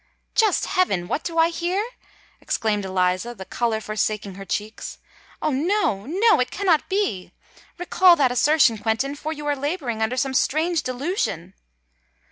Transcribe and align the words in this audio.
"Just 0.33 0.65
heaven! 0.65 1.07
what 1.07 1.23
do 1.23 1.37
I 1.37 1.49
hear?" 1.49 1.87
exclaimed 2.39 2.85
Eliza, 2.85 3.35
the 3.35 3.45
colour 3.45 3.79
forsaking 3.79 4.33
her 4.33 4.45
cheeks. 4.45 4.97
"Oh! 5.43 5.51
no—no: 5.51 6.39
it 6.39 6.49
cannot 6.49 6.89
be! 6.89 7.33
Recall 7.77 8.15
that 8.15 8.31
assertion, 8.31 8.79
Quentin; 8.79 9.13
for 9.13 9.31
you 9.31 9.45
are 9.45 9.55
labouring 9.55 10.01
under 10.01 10.17
some 10.17 10.33
strange 10.33 10.81
delusion!" 10.81 11.53